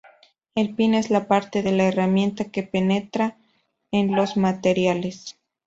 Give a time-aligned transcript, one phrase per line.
[0.55, 3.37] El pin es la parte de la herramienta que penetra
[3.91, 5.37] en los materiales.